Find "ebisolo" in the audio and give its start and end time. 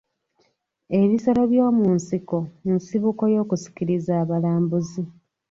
0.99-1.41